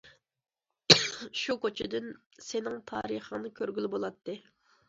شۇ 1.41 1.57
كوچىدىن 1.65 2.11
سېنىڭ 2.47 2.81
تارىخىڭنى 2.93 3.55
كۆرگىلى 3.61 3.93
بولاتتى. 3.99 4.39